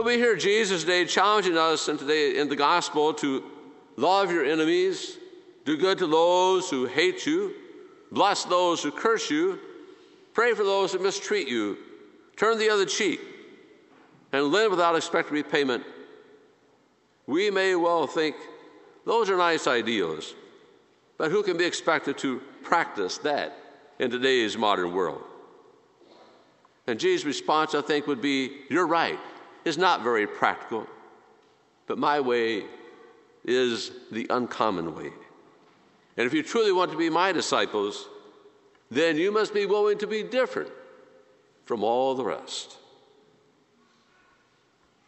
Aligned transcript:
But 0.00 0.06
we 0.06 0.16
hear 0.16 0.34
Jesus 0.34 0.80
today 0.80 1.04
challenging 1.04 1.58
us 1.58 1.88
and 1.88 1.98
today 1.98 2.38
in 2.38 2.48
the 2.48 2.56
gospel 2.56 3.12
to 3.12 3.44
love 3.98 4.32
your 4.32 4.46
enemies, 4.46 5.18
do 5.66 5.76
good 5.76 5.98
to 5.98 6.06
those 6.06 6.70
who 6.70 6.86
hate 6.86 7.26
you, 7.26 7.52
bless 8.10 8.44
those 8.44 8.82
who 8.82 8.92
curse 8.92 9.30
you, 9.30 9.58
pray 10.32 10.54
for 10.54 10.64
those 10.64 10.94
who 10.94 11.00
mistreat 11.00 11.48
you, 11.48 11.76
turn 12.38 12.56
the 12.56 12.70
other 12.70 12.86
cheek, 12.86 13.20
and 14.32 14.46
live 14.46 14.70
without 14.70 14.96
expecting 14.96 15.34
repayment. 15.34 15.84
We 17.26 17.50
may 17.50 17.74
well 17.74 18.06
think 18.06 18.36
those 19.04 19.28
are 19.28 19.36
nice 19.36 19.66
ideals, 19.66 20.34
but 21.18 21.30
who 21.30 21.42
can 21.42 21.58
be 21.58 21.66
expected 21.66 22.16
to 22.16 22.40
practice 22.62 23.18
that 23.18 23.54
in 23.98 24.10
today's 24.10 24.56
modern 24.56 24.94
world? 24.94 25.22
And 26.86 26.98
Jesus' 26.98 27.26
response, 27.26 27.74
I 27.74 27.82
think, 27.82 28.06
would 28.06 28.22
be 28.22 28.62
You're 28.70 28.86
right. 28.86 29.18
It's 29.64 29.76
not 29.76 30.02
very 30.02 30.26
practical, 30.26 30.86
but 31.86 31.98
my 31.98 32.20
way 32.20 32.64
is 33.44 33.90
the 34.10 34.26
uncommon 34.30 34.94
way. 34.94 35.10
And 36.16 36.26
if 36.26 36.34
you 36.34 36.42
truly 36.42 36.72
want 36.72 36.90
to 36.92 36.98
be 36.98 37.10
my 37.10 37.32
disciples, 37.32 38.08
then 38.90 39.16
you 39.16 39.32
must 39.32 39.54
be 39.54 39.66
willing 39.66 39.98
to 39.98 40.06
be 40.06 40.22
different 40.22 40.70
from 41.64 41.84
all 41.84 42.14
the 42.14 42.24
rest. 42.24 42.76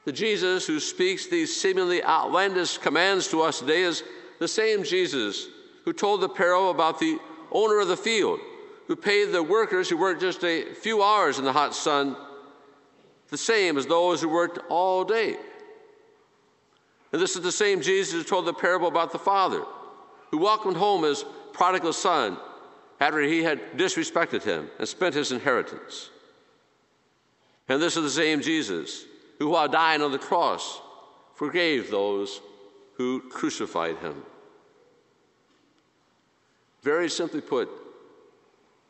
The 0.05 0.13
Jesus 0.13 0.67
who 0.67 0.81
speaks 0.81 1.27
these 1.27 1.55
seemingly 1.55 2.03
outlandish 2.03 2.79
commands 2.79 3.29
to 3.29 3.43
us 3.43 3.61
today 3.61 3.83
is 3.83 4.03
the 4.39 4.49
same 4.49 4.83
Jesus 4.83 5.47
who 5.85 5.93
told 5.93 6.21
the 6.21 6.29
parable 6.29 6.71
about 6.71 6.99
the 6.99 7.19
owner 7.53 7.81
of 7.81 7.89
the 7.89 7.97
field 7.97 8.41
who 8.89 8.97
paid 8.97 9.27
the 9.27 9.43
workers 9.43 9.89
who 9.89 9.97
worked 9.97 10.21
just 10.21 10.45
a 10.45 10.75
few 10.75 11.03
hours 11.03 11.39
in 11.39 11.45
the 11.45 11.53
hot 11.53 11.75
sun 11.75 12.17
the 13.33 13.39
same 13.39 13.79
as 13.79 13.87
those 13.87 14.21
who 14.21 14.29
worked 14.29 14.59
all 14.69 15.05
day. 15.05 15.35
And 17.13 17.21
this 17.21 17.35
is 17.35 17.43
the 17.43 17.51
same 17.51 17.81
Jesus 17.81 18.13
who 18.13 18.23
told 18.23 18.45
the 18.45 18.53
parable 18.53 18.89
about 18.89 19.11
the 19.11 19.19
father 19.19 19.65
who 20.31 20.37
welcomed 20.37 20.77
home 20.77 21.05
his 21.05 21.25
prodigal 21.55 21.95
son 21.95 22.37
after 23.01 23.21
he 23.21 23.43
had 23.43 23.59
disrespected 23.79 24.43
him 24.43 24.69
and 24.79 24.87
spent 24.87 25.15
his 25.15 25.33
inheritance. 25.33 26.11
And 27.71 27.81
this 27.81 27.97
is 27.97 28.03
the 28.03 28.11
same 28.11 28.43
Jesus 28.43 29.07
who, 29.39 29.49
while 29.49 29.67
dying 29.67 30.03
on 30.03 30.13
the 30.13 30.19
cross, 30.19 30.83
forgave 31.35 31.91
those 31.91 32.39
who 32.99 33.21
crucified 33.31 33.97
him. 33.97 34.23
Very 36.83 37.09
simply 37.09 37.41
put, 37.41 37.71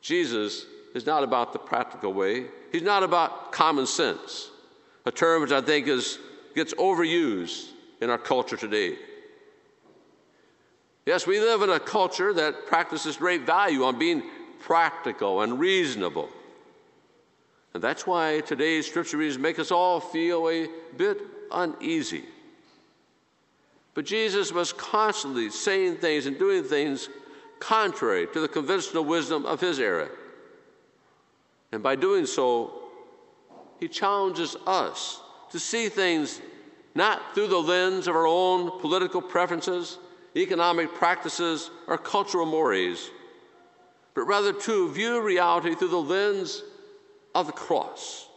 Jesus 0.00 0.66
is 0.96 1.06
not 1.06 1.22
about 1.22 1.52
the 1.52 1.60
practical 1.60 2.12
way. 2.12 2.46
He's 2.72 2.82
not 2.82 3.04
about 3.04 3.41
common 3.52 3.86
sense, 3.86 4.50
a 5.06 5.10
term 5.10 5.42
which 5.42 5.52
I 5.52 5.60
think 5.60 5.86
is, 5.86 6.18
gets 6.54 6.74
overused 6.74 7.68
in 8.00 8.10
our 8.10 8.18
culture 8.18 8.56
today. 8.56 8.96
Yes, 11.06 11.26
we 11.26 11.40
live 11.40 11.62
in 11.62 11.70
a 11.70 11.80
culture 11.80 12.32
that 12.32 12.66
practices 12.66 13.16
great 13.16 13.42
value 13.42 13.84
on 13.84 13.98
being 13.98 14.22
practical 14.60 15.42
and 15.42 15.58
reasonable. 15.58 16.28
And 17.74 17.82
that's 17.82 18.06
why 18.06 18.40
today's 18.40 18.86
scripture 18.86 19.16
readings 19.16 19.38
make 19.38 19.58
us 19.58 19.70
all 19.70 19.98
feel 19.98 20.48
a 20.48 20.68
bit 20.96 21.18
uneasy. 21.50 22.24
But 23.94 24.04
Jesus 24.04 24.52
was 24.52 24.72
constantly 24.72 25.50
saying 25.50 25.96
things 25.96 26.26
and 26.26 26.38
doing 26.38 26.64
things 26.64 27.08
contrary 27.58 28.26
to 28.32 28.40
the 28.40 28.48
conventional 28.48 29.04
wisdom 29.04 29.44
of 29.44 29.60
his 29.60 29.78
era. 29.78 30.08
And 31.72 31.82
by 31.82 31.96
doing 31.96 32.26
so, 32.26 32.81
he 33.80 33.88
challenges 33.88 34.56
us 34.66 35.20
to 35.50 35.58
see 35.58 35.88
things 35.88 36.40
not 36.94 37.34
through 37.34 37.48
the 37.48 37.58
lens 37.58 38.06
of 38.06 38.14
our 38.14 38.26
own 38.26 38.80
political 38.80 39.22
preferences, 39.22 39.98
economic 40.36 40.92
practices, 40.94 41.70
or 41.86 41.98
cultural 41.98 42.46
mores, 42.46 43.10
but 44.14 44.22
rather 44.22 44.52
to 44.52 44.90
view 44.92 45.20
reality 45.22 45.74
through 45.74 45.88
the 45.88 45.96
lens 45.96 46.62
of 47.34 47.46
the 47.46 47.52
cross. 47.52 48.28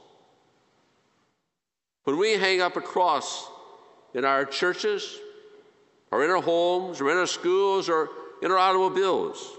When 2.06 2.18
we 2.18 2.34
hang 2.34 2.62
up 2.62 2.78
a 2.78 2.82
cross 2.82 3.50
in 4.14 4.24
our 4.24 4.46
churches, 4.46 5.20
or 6.12 6.24
in 6.24 6.30
our 6.30 6.42
homes, 6.42 7.02
or 7.02 7.12
in 7.12 7.18
our 7.18 7.28
schools, 7.28 7.90
or 7.90 8.10
in 8.42 8.52
our 8.52 8.58
automobiles, 8.58 9.52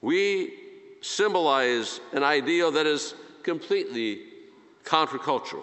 we 0.00 0.54
symbolize 1.00 2.00
an 2.12 2.22
ideal 2.22 2.70
that 2.70 2.86
is 2.86 3.14
completely 3.42 4.27
countercultural. 4.88 5.62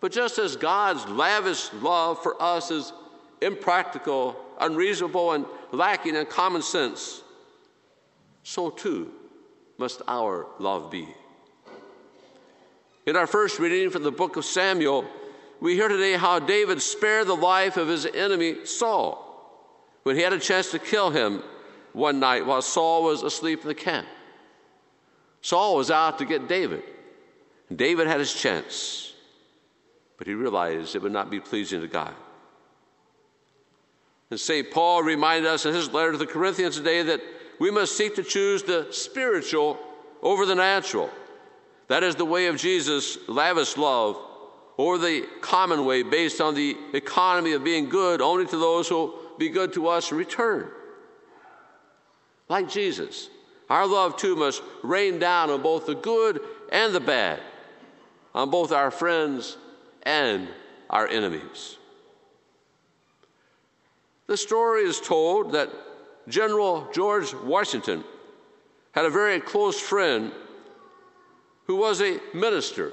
But 0.00 0.10
just 0.10 0.38
as 0.38 0.56
God's 0.56 1.06
lavish 1.06 1.72
love 1.74 2.22
for 2.22 2.40
us 2.42 2.70
is 2.70 2.92
impractical, 3.40 4.36
unreasonable, 4.60 5.32
and 5.32 5.46
lacking 5.70 6.16
in 6.16 6.26
common 6.26 6.62
sense, 6.62 7.22
so 8.42 8.70
too 8.70 9.12
must 9.78 10.02
our 10.08 10.46
love 10.58 10.90
be. 10.90 11.06
In 13.06 13.16
our 13.16 13.26
first 13.26 13.58
reading 13.58 13.90
from 13.90 14.02
the 14.02 14.12
book 14.12 14.36
of 14.36 14.44
Samuel, 14.44 15.04
we 15.60 15.74
hear 15.74 15.88
today 15.88 16.14
how 16.14 16.38
David 16.38 16.82
spared 16.82 17.26
the 17.26 17.36
life 17.36 17.76
of 17.76 17.88
his 17.88 18.06
enemy 18.06 18.64
Saul 18.64 19.28
when 20.02 20.16
he 20.16 20.22
had 20.22 20.32
a 20.32 20.38
chance 20.38 20.70
to 20.72 20.78
kill 20.78 21.10
him 21.10 21.42
one 21.92 22.18
night 22.18 22.46
while 22.46 22.62
Saul 22.62 23.04
was 23.04 23.22
asleep 23.22 23.62
in 23.62 23.68
the 23.68 23.74
camp. 23.74 24.06
Saul 25.40 25.76
was 25.76 25.90
out 25.90 26.18
to 26.18 26.24
get 26.24 26.48
David. 26.48 26.82
David 27.76 28.06
had 28.06 28.18
his 28.18 28.32
chance, 28.32 29.12
but 30.18 30.26
he 30.26 30.34
realized 30.34 30.94
it 30.94 31.02
would 31.02 31.12
not 31.12 31.30
be 31.30 31.40
pleasing 31.40 31.80
to 31.80 31.88
God. 31.88 32.14
And 34.30 34.40
St. 34.40 34.70
Paul 34.70 35.02
reminded 35.02 35.48
us 35.48 35.66
in 35.66 35.74
his 35.74 35.92
letter 35.92 36.12
to 36.12 36.18
the 36.18 36.26
Corinthians 36.26 36.76
today 36.76 37.02
that 37.02 37.20
we 37.58 37.70
must 37.70 37.96
seek 37.96 38.14
to 38.16 38.22
choose 38.22 38.62
the 38.62 38.88
spiritual 38.90 39.78
over 40.22 40.46
the 40.46 40.54
natural. 40.54 41.10
That 41.88 42.02
is 42.02 42.16
the 42.16 42.24
way 42.24 42.46
of 42.46 42.56
Jesus' 42.56 43.18
lavish 43.28 43.76
love, 43.76 44.16
or 44.76 44.96
the 44.96 45.26
common 45.40 45.84
way 45.84 46.02
based 46.02 46.40
on 46.40 46.54
the 46.54 46.76
economy 46.94 47.52
of 47.52 47.62
being 47.62 47.88
good 47.88 48.22
only 48.22 48.46
to 48.46 48.56
those 48.56 48.88
who 48.88 48.94
will 48.94 49.14
be 49.38 49.50
good 49.50 49.72
to 49.74 49.88
us 49.88 50.10
in 50.10 50.16
return 50.16 50.70
like 52.52 52.68
Jesus. 52.68 53.30
Our 53.70 53.86
love 53.86 54.16
too 54.16 54.36
must 54.36 54.62
rain 54.82 55.18
down 55.18 55.50
on 55.50 55.62
both 55.62 55.86
the 55.86 55.94
good 55.94 56.40
and 56.70 56.94
the 56.94 57.00
bad, 57.00 57.40
on 58.34 58.50
both 58.50 58.72
our 58.72 58.90
friends 58.90 59.56
and 60.02 60.48
our 60.90 61.06
enemies. 61.06 61.76
The 64.26 64.36
story 64.36 64.82
is 64.82 65.00
told 65.00 65.52
that 65.52 65.70
General 66.28 66.88
George 66.92 67.34
Washington 67.34 68.04
had 68.92 69.04
a 69.04 69.10
very 69.10 69.40
close 69.40 69.78
friend 69.78 70.32
who 71.66 71.76
was 71.76 72.00
a 72.00 72.18
minister. 72.34 72.92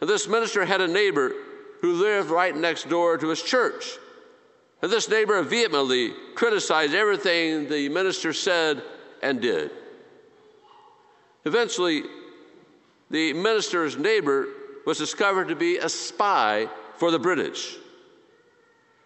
And 0.00 0.08
this 0.08 0.28
minister 0.28 0.64
had 0.64 0.80
a 0.80 0.88
neighbor 0.88 1.32
who 1.80 1.94
lived 1.94 2.30
right 2.30 2.56
next 2.56 2.88
door 2.88 3.18
to 3.18 3.28
his 3.28 3.42
church. 3.42 3.98
And 4.82 4.90
this 4.90 5.08
neighbor 5.08 5.40
vehemently 5.42 6.12
criticized 6.34 6.94
everything 6.94 7.68
the 7.68 7.88
minister 7.88 8.32
said 8.32 8.82
and 9.22 9.40
did. 9.40 9.70
Eventually, 11.44 12.02
the 13.10 13.32
minister's 13.32 13.96
neighbor 13.96 14.48
was 14.86 14.98
discovered 14.98 15.48
to 15.48 15.56
be 15.56 15.78
a 15.78 15.88
spy 15.88 16.68
for 16.96 17.10
the 17.10 17.18
British. 17.18 17.76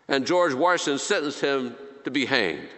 And 0.09 0.27
George 0.27 0.55
Washington 0.55 0.99
sentenced 0.99 1.41
him 1.41 1.77
to 2.05 2.11
be 2.11 2.25
hanged. 2.25 2.69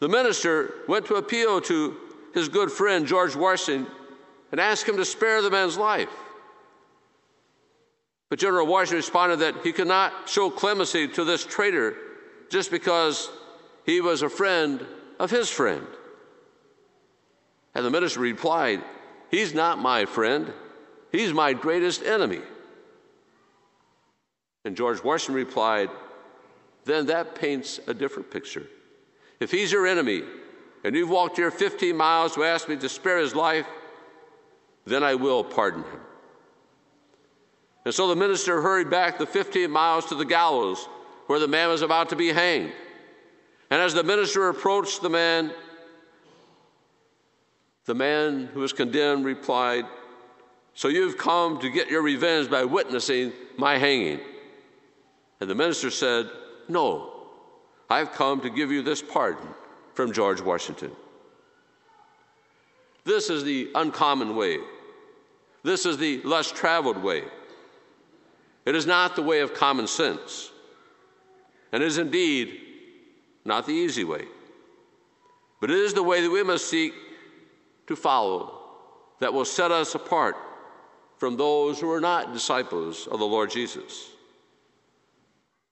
The 0.00 0.08
minister 0.08 0.74
went 0.88 1.06
to 1.06 1.14
appeal 1.14 1.60
to 1.62 1.96
his 2.34 2.48
good 2.48 2.70
friend 2.70 3.06
George 3.06 3.34
Washington 3.34 3.90
and 4.52 4.60
asked 4.60 4.88
him 4.88 4.96
to 4.96 5.04
spare 5.04 5.42
the 5.42 5.50
man's 5.50 5.78
life. 5.78 6.10
But 8.28 8.38
General 8.38 8.66
Washington 8.66 8.98
responded 8.98 9.36
that 9.36 9.62
he 9.62 9.72
could 9.72 9.86
not 9.86 10.28
show 10.28 10.50
clemency 10.50 11.08
to 11.08 11.24
this 11.24 11.44
traitor 11.44 11.96
just 12.50 12.70
because 12.70 13.30
he 13.84 14.00
was 14.00 14.22
a 14.22 14.28
friend 14.28 14.84
of 15.18 15.30
his 15.30 15.48
friend. 15.48 15.86
And 17.74 17.84
the 17.84 17.90
minister 17.90 18.20
replied, 18.20 18.82
He's 19.30 19.54
not 19.54 19.78
my 19.78 20.04
friend, 20.04 20.52
he's 21.12 21.32
my 21.32 21.52
greatest 21.52 22.02
enemy. 22.02 22.40
And 24.64 24.76
George 24.76 25.02
Washington 25.02 25.34
replied, 25.36 25.90
Then 26.84 27.06
that 27.06 27.34
paints 27.34 27.78
a 27.86 27.94
different 27.94 28.30
picture. 28.30 28.66
If 29.38 29.50
he's 29.50 29.70
your 29.70 29.86
enemy, 29.86 30.22
and 30.82 30.94
you've 30.94 31.10
walked 31.10 31.36
here 31.36 31.50
15 31.50 31.96
miles 31.96 32.34
to 32.34 32.44
ask 32.44 32.68
me 32.68 32.76
to 32.76 32.88
spare 32.88 33.18
his 33.18 33.34
life, 33.34 33.66
then 34.86 35.02
I 35.02 35.14
will 35.14 35.44
pardon 35.44 35.82
him. 35.82 36.00
And 37.84 37.94
so 37.94 38.08
the 38.08 38.16
minister 38.16 38.60
hurried 38.60 38.90
back 38.90 39.18
the 39.18 39.26
15 39.26 39.70
miles 39.70 40.06
to 40.06 40.14
the 40.14 40.24
gallows 40.24 40.88
where 41.26 41.38
the 41.38 41.48
man 41.48 41.68
was 41.68 41.82
about 41.82 42.08
to 42.08 42.16
be 42.16 42.28
hanged. 42.28 42.72
And 43.70 43.80
as 43.80 43.94
the 43.94 44.04
minister 44.04 44.48
approached 44.48 45.02
the 45.02 45.10
man, 45.10 45.52
the 47.86 47.94
man 47.94 48.50
who 48.52 48.60
was 48.60 48.72
condemned 48.72 49.24
replied, 49.24 49.86
So 50.74 50.88
you've 50.88 51.16
come 51.16 51.60
to 51.60 51.70
get 51.70 51.88
your 51.88 52.02
revenge 52.02 52.50
by 52.50 52.64
witnessing 52.64 53.32
my 53.56 53.78
hanging. 53.78 54.20
And 55.40 55.48
the 55.48 55.54
minister 55.54 55.90
said, 55.90 56.28
No, 56.68 57.28
I've 57.88 58.12
come 58.12 58.40
to 58.42 58.50
give 58.50 58.70
you 58.70 58.82
this 58.82 59.00
pardon 59.00 59.48
from 59.94 60.12
George 60.12 60.40
Washington. 60.40 60.90
This 63.04 63.30
is 63.30 63.44
the 63.44 63.70
uncommon 63.74 64.34
way. 64.34 64.58
This 65.62 65.86
is 65.86 65.96
the 65.96 66.20
less 66.22 66.50
traveled 66.50 67.02
way. 67.02 67.22
It 68.64 68.74
is 68.74 68.84
not 68.84 69.14
the 69.14 69.22
way 69.22 69.40
of 69.40 69.54
common 69.54 69.86
sense, 69.86 70.50
and 71.70 71.84
is 71.84 71.98
indeed 71.98 72.60
not 73.44 73.64
the 73.64 73.72
easy 73.72 74.02
way. 74.02 74.24
But 75.60 75.70
it 75.70 75.78
is 75.78 75.94
the 75.94 76.02
way 76.02 76.20
that 76.20 76.30
we 76.30 76.42
must 76.42 76.68
seek 76.68 76.92
to 77.86 77.96
follow 77.96 78.58
that 79.20 79.32
will 79.32 79.44
set 79.44 79.70
us 79.70 79.94
apart 79.94 80.36
from 81.18 81.36
those 81.36 81.80
who 81.80 81.90
are 81.90 82.00
not 82.00 82.32
disciples 82.32 83.06
of 83.06 83.18
the 83.18 83.26
Lord 83.26 83.50
Jesus. 83.50 84.10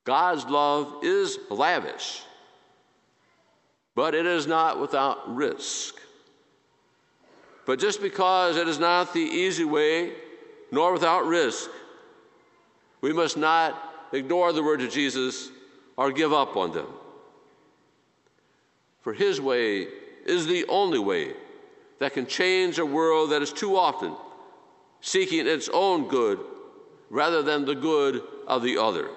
God's 0.04 0.44
love 0.44 1.02
is 1.02 1.38
lavish, 1.50 2.22
but 3.94 4.14
it 4.14 4.26
is 4.26 4.46
not 4.46 4.80
without 4.80 5.34
risk. 5.34 5.96
But 7.66 7.78
just 7.78 8.02
because 8.02 8.56
it 8.56 8.68
is 8.68 8.78
not 8.78 9.14
the 9.14 9.20
easy 9.20 9.64
way, 9.64 10.12
nor 10.70 10.92
without 10.92 11.26
risk, 11.26 11.70
we 13.00 13.12
must 13.12 13.36
not 13.36 14.08
ignore 14.12 14.52
the 14.52 14.62
words 14.62 14.84
of 14.84 14.90
Jesus 14.90 15.50
or 15.96 16.12
give 16.12 16.32
up 16.32 16.56
on 16.56 16.72
them. 16.72 16.86
For 19.00 19.12
his 19.12 19.40
way 19.40 19.86
is 20.26 20.46
the 20.46 20.64
only 20.68 20.98
way 20.98 21.34
that 21.98 22.12
can 22.12 22.26
change 22.26 22.78
a 22.78 22.86
world 22.86 23.30
that 23.30 23.42
is 23.42 23.52
too 23.52 23.76
often 23.76 24.14
seeking 25.00 25.46
its 25.46 25.68
own 25.72 26.08
good 26.08 26.40
rather 27.10 27.42
than 27.42 27.64
the 27.64 27.74
good 27.74 28.22
of 28.46 28.62
the 28.62 28.78
other. 28.78 29.08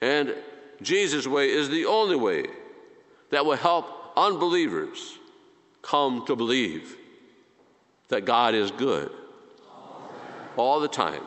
And 0.00 0.34
Jesus' 0.82 1.26
way 1.26 1.50
is 1.50 1.68
the 1.68 1.86
only 1.86 2.16
way 2.16 2.46
that 3.30 3.44
will 3.44 3.56
help 3.56 3.86
unbelievers 4.16 5.18
come 5.82 6.24
to 6.26 6.36
believe 6.36 6.96
that 8.08 8.24
God 8.24 8.54
is 8.54 8.70
good 8.70 9.10
all 10.56 10.80
the 10.80 10.88
time. 10.88 11.22